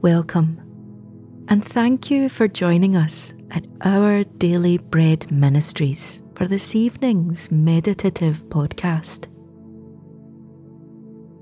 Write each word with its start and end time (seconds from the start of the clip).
Welcome, 0.00 0.60
and 1.48 1.64
thank 1.64 2.08
you 2.08 2.28
for 2.28 2.46
joining 2.46 2.94
us 2.94 3.34
at 3.50 3.66
our 3.80 4.22
Daily 4.22 4.78
Bread 4.78 5.28
Ministries 5.28 6.22
for 6.36 6.46
this 6.46 6.76
evening's 6.76 7.50
meditative 7.50 8.44
podcast. 8.48 9.26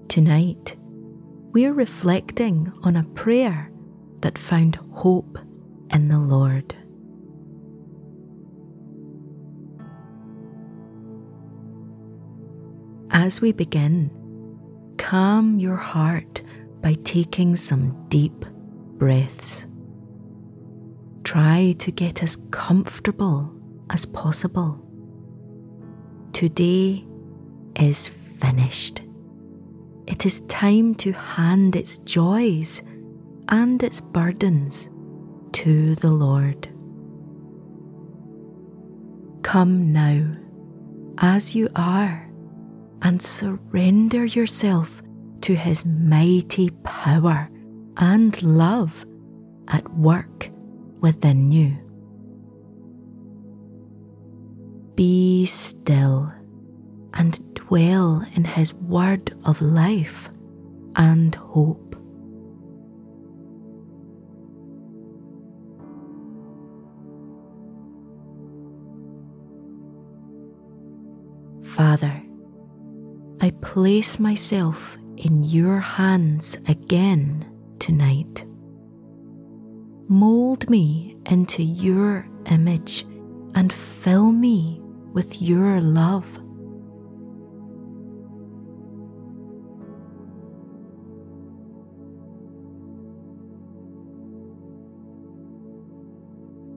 Tonight, 0.08 0.74
we're 1.52 1.74
reflecting 1.74 2.72
on 2.82 2.96
a 2.96 3.04
prayer 3.04 3.70
that 4.20 4.38
found 4.38 4.76
hope 4.94 5.38
in 5.92 6.08
the 6.08 6.18
Lord. 6.18 6.74
As 13.10 13.42
we 13.42 13.52
begin, 13.52 14.10
calm 14.96 15.58
your 15.58 15.76
heart 15.76 16.40
by 16.80 16.94
taking 17.04 17.56
some 17.56 18.06
deep 18.08 18.44
breaths. 18.98 19.66
Try 21.24 21.74
to 21.78 21.90
get 21.90 22.22
as 22.22 22.36
comfortable 22.50 23.52
as 23.90 24.06
possible. 24.06 24.80
Today 26.32 27.04
is 27.76 28.08
finished. 28.08 29.02
It 30.06 30.24
is 30.24 30.42
time 30.42 30.94
to 30.96 31.12
hand 31.12 31.74
its 31.74 31.98
joys 31.98 32.82
and 33.48 33.82
its 33.82 34.00
burdens 34.00 34.88
to 35.52 35.94
the 35.96 36.10
Lord. 36.10 36.68
Come 39.42 39.92
now, 39.92 40.32
as 41.18 41.54
you 41.54 41.68
are 41.74 42.28
and 43.02 43.20
surrender 43.20 44.24
yourself 44.24 45.02
to 45.42 45.54
His 45.54 45.84
mighty 45.84 46.70
power 46.82 47.48
and 47.96 48.42
love 48.42 49.04
at 49.68 49.88
work 49.94 50.50
within 51.00 51.52
you. 51.52 51.76
Be 54.94 55.46
still 55.46 56.32
and 57.14 57.54
dwell 57.54 58.26
in 58.34 58.44
His 58.44 58.72
word 58.74 59.36
of 59.44 59.60
life 59.60 60.30
and 60.96 61.34
hope. 61.34 61.82
Father, 71.64 72.22
I 73.42 73.50
place 73.60 74.18
myself 74.18 74.96
in 75.16 75.44
your 75.44 75.78
hands 75.78 76.56
again 76.68 77.46
tonight. 77.78 78.44
Mold 80.08 80.68
me 80.70 81.16
into 81.26 81.62
your 81.62 82.28
image 82.46 83.04
and 83.54 83.72
fill 83.72 84.30
me 84.30 84.80
with 85.12 85.40
your 85.40 85.80
love. 85.80 86.26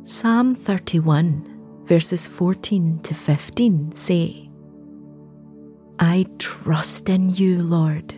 Psalm 0.03 0.55
31, 0.55 1.83
verses 1.85 2.25
14 2.25 2.99
to 3.03 3.13
15 3.13 3.93
say, 3.93 4.49
I 5.99 6.25
trust 6.39 7.09
in 7.09 7.29
you, 7.29 7.61
Lord. 7.61 8.15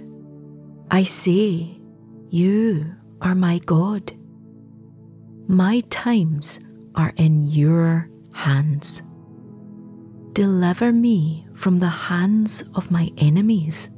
I 0.93 1.03
say, 1.03 1.79
You 2.29 2.93
are 3.21 3.33
my 3.33 3.59
God. 3.59 4.11
My 5.47 5.79
times 5.89 6.59
are 6.95 7.13
in 7.15 7.43
your 7.45 8.09
hands. 8.33 9.01
Deliver 10.33 10.91
me 10.91 11.47
from 11.53 11.79
the 11.79 11.87
hands 11.87 12.65
of 12.75 12.91
my 12.91 13.09
enemies, 13.17 13.89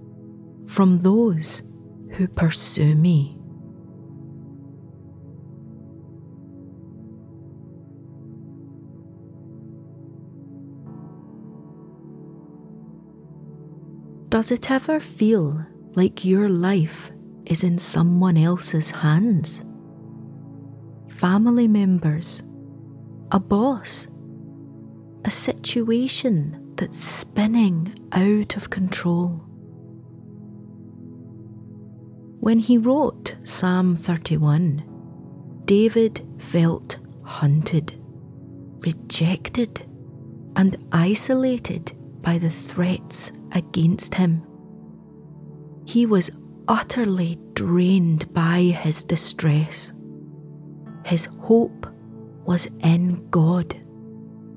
from 0.67 0.99
those 0.99 1.63
who 2.11 2.27
pursue 2.27 2.93
me. 2.93 3.39
Does 14.29 14.51
it 14.51 14.69
ever 14.69 14.99
feel 14.99 15.65
like 15.95 16.25
your 16.25 16.49
life 16.49 17.11
is 17.45 17.63
in 17.63 17.77
someone 17.77 18.37
else's 18.37 18.91
hands? 18.91 19.63
Family 21.09 21.67
members, 21.67 22.43
a 23.31 23.39
boss, 23.39 24.07
a 25.25 25.31
situation 25.31 26.73
that's 26.75 26.97
spinning 26.97 27.95
out 28.11 28.55
of 28.57 28.69
control. 28.69 29.41
When 32.39 32.59
he 32.59 32.77
wrote 32.77 33.35
Psalm 33.43 33.95
31, 33.95 34.83
David 35.65 36.27
felt 36.37 36.97
hunted, 37.23 37.93
rejected, 38.85 39.85
and 40.55 40.77
isolated 40.91 41.93
by 42.21 42.37
the 42.37 42.49
threats 42.49 43.31
against 43.53 44.13
him. 44.15 44.45
He 45.85 46.05
was 46.05 46.31
utterly 46.67 47.38
drained 47.53 48.33
by 48.33 48.61
his 48.61 49.03
distress. 49.03 49.94
His 51.05 51.25
hope 51.25 51.88
was 52.45 52.67
in 52.79 53.27
God, 53.29 53.75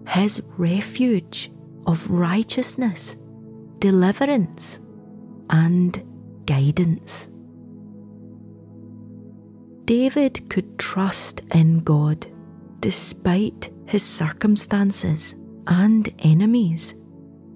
his 0.09 0.41
refuge 0.57 1.51
of 1.87 2.09
righteousness, 2.11 3.17
deliverance, 3.79 4.81
and 5.51 6.03
guidance. 6.47 7.29
David 9.85 10.49
could 10.51 10.79
trust 10.79 11.43
in 11.53 11.81
God 11.81 12.27
despite 12.81 13.71
his 13.87 14.03
circumstances 14.03 15.35
and 15.67 16.13
enemies 16.21 16.95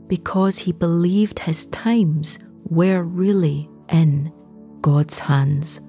because 0.06 0.58
he 0.58 0.72
believed 0.72 1.40
his 1.40 1.66
times 1.66 2.38
were 2.70 3.02
really 3.02 3.68
in 3.88 4.32
God's 4.80 5.18
hands, 5.18 5.80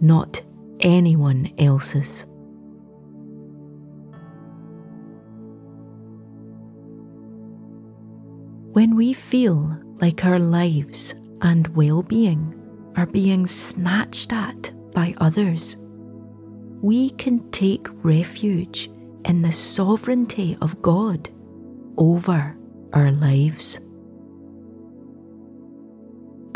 not 0.00 0.42
anyone 0.80 1.50
else's. 1.58 2.26
When 8.72 8.96
we 8.96 9.12
feel 9.12 9.76
like 10.00 10.24
our 10.24 10.38
lives 10.38 11.14
and 11.42 11.68
well 11.76 12.02
being 12.02 12.56
are 12.96 13.06
being 13.06 13.46
snatched 13.46 14.32
at 14.32 14.72
by 14.92 15.14
others, 15.18 15.76
we 16.82 17.10
can 17.10 17.50
take 17.50 17.86
refuge 18.02 18.90
in 19.24 19.42
the 19.42 19.52
sovereignty 19.52 20.56
of 20.60 20.80
God 20.82 21.30
over 21.96 22.56
our 22.92 23.10
lives. 23.10 23.80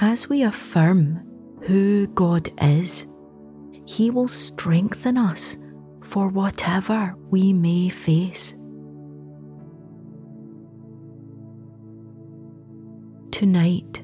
As 0.00 0.28
we 0.28 0.42
affirm 0.42 1.20
who 1.62 2.08
God 2.08 2.50
is, 2.60 3.06
He 3.86 4.10
will 4.10 4.28
strengthen 4.28 5.16
us 5.16 5.56
for 6.02 6.28
whatever 6.28 7.14
we 7.30 7.52
may 7.52 7.88
face. 7.88 8.56
Tonight, 13.30 14.02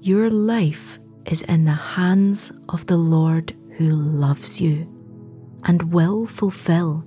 your 0.00 0.28
life 0.30 0.98
is 1.26 1.42
in 1.42 1.64
the 1.64 1.72
hands 1.72 2.52
of 2.68 2.86
the 2.86 2.96
Lord 2.96 3.56
who 3.76 3.90
loves 3.90 4.60
you 4.60 4.86
and 5.64 5.92
will 5.94 6.26
fulfill 6.26 7.04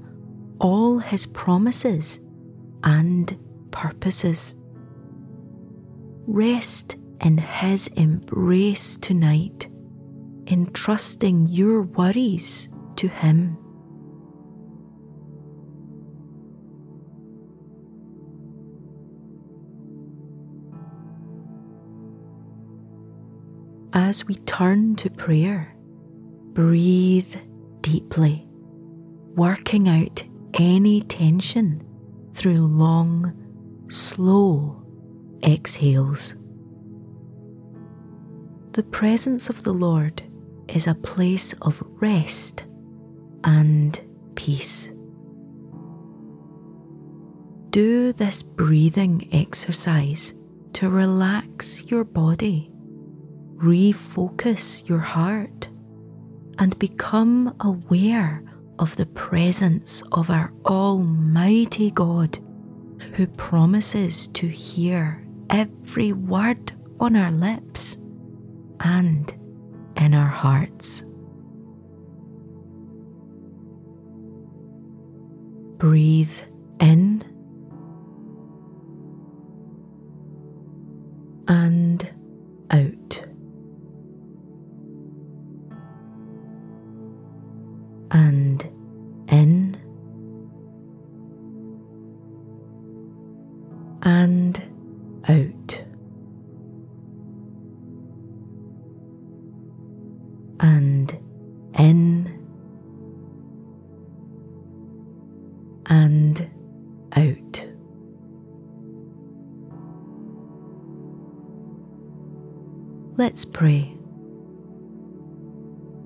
all 0.60 0.98
His 0.98 1.28
promises 1.28 2.20
and 2.84 3.38
purposes. 3.72 4.56
Rest 6.28 6.96
in 7.22 7.38
His 7.38 7.88
embrace 7.90 8.98
tonight, 8.98 9.70
entrusting 10.48 11.48
your 11.48 11.84
worries 11.84 12.70
to 12.98 13.08
Him. 13.08 13.58
As 23.94 24.26
we 24.26 24.36
turn 24.36 24.96
to 24.98 25.10
prayer, 25.10 25.76
breathe 26.54 27.36
deeply, 27.82 28.48
working 29.36 29.88
out 29.90 30.24
any 30.56 31.02
tension 31.02 31.84
through 32.34 32.58
long 32.58 33.34
slow 33.90 34.84
exhales. 35.44 36.36
The 38.74 38.84
presence 38.84 39.50
of 39.50 39.64
the 39.64 39.74
Lord 39.74 40.22
is 40.68 40.86
a 40.86 40.94
place 40.94 41.54
of 41.64 41.82
rest 42.00 42.66
and 43.44 44.00
peace. 44.36 44.92
Do 47.72 48.14
this 48.14 48.44
breathing 48.44 49.28
exercise 49.32 50.36
to 50.74 50.90
relax 50.90 51.84
your 51.86 52.04
body, 52.04 52.72
refocus 53.58 54.88
your 54.88 55.00
heart, 55.00 55.68
and 56.60 56.78
become 56.78 57.56
aware 57.62 58.44
of 58.78 58.96
the 58.98 59.08
presence 59.08 60.04
of 60.12 60.30
our 60.30 60.54
Almighty 60.66 61.90
God, 61.90 62.38
who 63.14 63.26
promises 63.26 64.28
to 64.28 64.48
hear 64.48 65.26
every 65.50 66.14
word 66.14 66.72
on 67.00 67.16
our 67.16 67.32
lips 67.32 67.98
and 68.82 69.34
in 69.98 70.14
our 70.14 70.28
hearts. 70.28 71.04
Breathe 75.78 76.40
in 76.80 77.24
and 81.48 82.14
out. 82.72 83.26
And 88.12 88.79
and 105.88 106.50
out. 107.16 107.66
Let's 113.18 113.44
pray. 113.44 113.98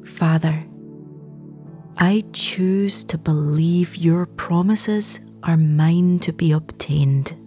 Father, 0.05 0.65
I 1.97 2.23
choose 2.33 3.03
to 3.05 3.17
believe 3.17 3.95
your 3.95 4.25
promises 4.25 5.19
are 5.43 5.57
mine 5.57 6.19
to 6.19 6.33
be 6.33 6.51
obtained. 6.51 7.37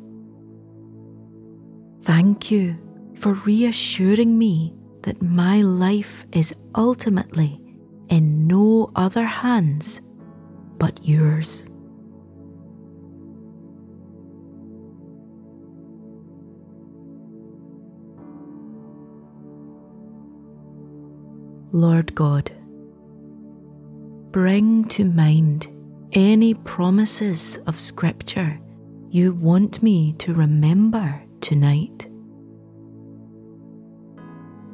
Thank 2.03 2.51
you 2.51 2.77
for 3.17 3.33
reassuring 3.35 4.39
me 4.39 4.73
that 5.03 5.21
my 5.23 5.63
life 5.63 6.27
is 6.33 6.55
ultimately 6.75 7.61
in 8.09 8.47
no 8.47 8.93
other 8.95 9.25
hands 9.25 10.01
but 10.79 11.05
yours. 11.05 11.65
Lord 21.73 22.15
God, 22.15 22.51
bring 24.31 24.85
to 24.89 25.05
mind 25.05 25.69
any 26.13 26.55
promises 26.55 27.59
of 27.67 27.79
Scripture 27.79 28.59
you 29.11 29.33
want 29.33 29.83
me 29.83 30.13
to 30.15 30.35
remember 30.35 31.23
tonight. 31.41 32.09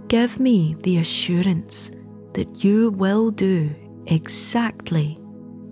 Give 0.09 0.39
me 0.39 0.77
the 0.81 0.99
assurance 0.99 1.91
that 2.35 2.63
you 2.63 2.91
will 2.91 3.31
do 3.31 3.75
exactly 4.07 5.15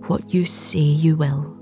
what 0.07 0.33
you 0.33 0.45
say 0.45 0.79
you 0.79 1.15
will. 1.15 1.60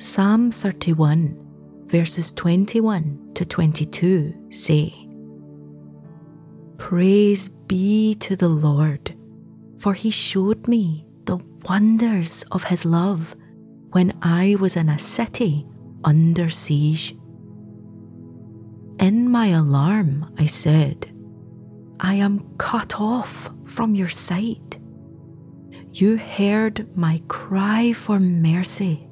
Psalm 0.00 0.50
31, 0.50 1.36
verses 1.88 2.30
21 2.30 3.32
to 3.34 3.44
22 3.44 4.46
say, 4.48 4.94
Praise 6.78 7.50
be 7.50 8.14
to 8.14 8.34
the 8.34 8.48
Lord, 8.48 9.14
for 9.78 9.92
he 9.92 10.10
showed 10.10 10.66
me 10.66 11.04
the 11.26 11.36
wonders 11.68 12.46
of 12.50 12.64
his 12.64 12.86
love 12.86 13.36
when 13.90 14.18
I 14.22 14.56
was 14.58 14.74
in 14.74 14.88
a 14.88 14.98
city 14.98 15.66
under 16.02 16.48
siege. 16.48 17.14
In 19.00 19.30
my 19.30 19.48
alarm, 19.48 20.34
I 20.38 20.46
said, 20.46 21.14
I 22.00 22.14
am 22.14 22.56
cut 22.56 22.98
off 22.98 23.50
from 23.66 23.94
your 23.94 24.08
sight. 24.08 24.78
You 25.92 26.16
heard 26.16 26.96
my 26.96 27.20
cry 27.28 27.92
for 27.92 28.18
mercy 28.18 29.09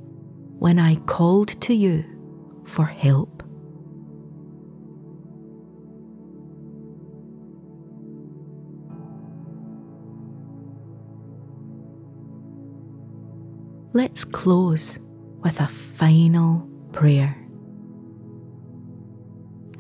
when 0.58 0.78
I 0.78 0.96
called 0.96 1.60
to 1.62 1.74
you 1.74 2.04
for 2.64 2.84
help. 2.84 3.42
Let's 13.92 14.24
close 14.24 14.98
with 15.42 15.60
a 15.60 15.68
final 15.68 16.68
prayer. 16.92 17.36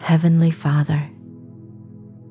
Heavenly 0.00 0.50
Father, 0.50 1.10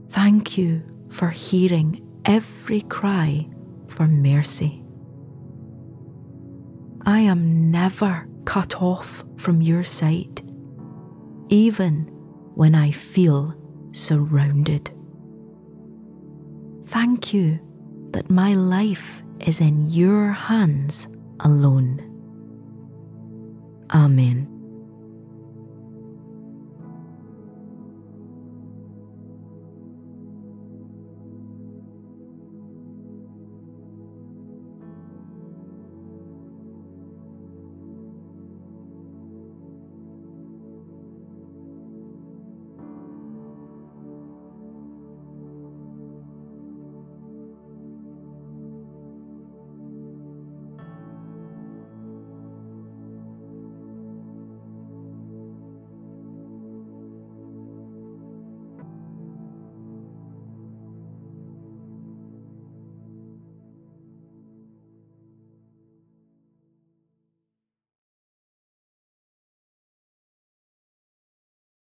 thank 0.09 0.57
you 0.57 0.81
for 1.09 1.29
hearing 1.29 2.01
every 2.25 2.81
cry 2.81 3.47
for 3.87 4.07
mercy. 4.07 4.83
I 7.05 7.19
am 7.19 7.71
never 7.71 8.27
cut 8.47 8.81
off 8.81 9.25
from 9.35 9.61
your 9.61 9.83
sight, 9.83 10.41
even 11.49 12.07
when 12.55 12.75
I 12.75 12.91
feel 12.91 13.53
surrounded. 13.91 14.89
Thank 16.85 17.33
you 17.33 17.59
that 18.11 18.29
my 18.29 18.53
life 18.53 19.21
is 19.41 19.59
in 19.59 19.89
your 19.89 20.31
hands 20.31 21.09
alone. 21.41 21.99
Amen. 23.93 24.56